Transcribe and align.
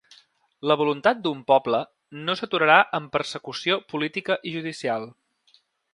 La 0.69 0.77
voluntat 0.81 1.19
d'un 1.25 1.43
poble 1.51 1.81
no 2.21 2.37
s'aturarà 2.39 2.77
amb 2.99 3.13
persecució 3.19 3.77
política 3.95 4.39
i 4.49 4.55
judicial. 4.57 5.07